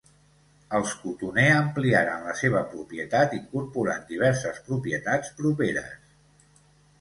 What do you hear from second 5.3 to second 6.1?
properes.